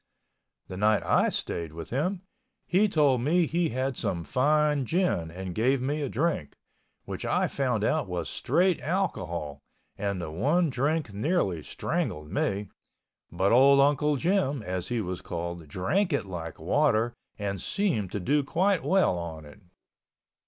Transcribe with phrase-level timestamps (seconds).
[0.67, 2.23] The night I stayed with him,
[2.65, 6.53] he told me he had some fine gin and gave me a drink,
[7.05, 9.59] which I found out was straight alcohol
[9.95, 12.69] and the one drink nearly strangled me,
[13.31, 18.19] but old Uncle Jim, as he was called, drank it like water and seemed to
[18.19, 19.61] do quite well on it.